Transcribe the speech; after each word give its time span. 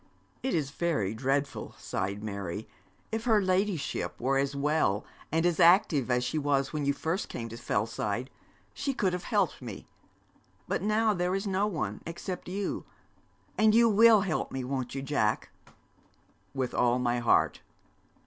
'It 0.41 0.55
is 0.55 0.71
very 0.71 1.13
dreadful,' 1.13 1.75
sighed 1.77 2.23
Mary. 2.23 2.67
'If 3.11 3.25
her 3.25 3.39
ladyship 3.39 4.19
were 4.19 4.39
as 4.39 4.55
well 4.55 5.05
and 5.31 5.45
as 5.45 5.59
active 5.59 6.09
as 6.09 6.23
she 6.23 6.39
was 6.39 6.73
when 6.73 6.91
first 6.91 7.25
you 7.31 7.39
came 7.39 7.49
to 7.49 7.55
Fellside, 7.55 8.31
she 8.73 8.95
could 8.95 9.13
have 9.13 9.25
helped 9.25 9.61
me; 9.61 9.85
but 10.67 10.81
now 10.81 11.13
there 11.13 11.29
will 11.29 11.41
be 11.43 11.49
no 11.51 11.67
one, 11.67 12.01
except 12.07 12.49
you. 12.49 12.83
And 13.59 13.75
you 13.75 13.87
will 13.87 14.21
help 14.21 14.51
me, 14.51 14.63
won't 14.63 14.95
you 14.95 15.03
Jack?' 15.03 15.51
'With 16.55 16.73
all 16.73 16.97
my 16.97 17.19
heart.' 17.19 17.61